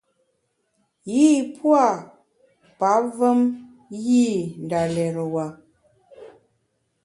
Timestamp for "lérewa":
4.95-5.47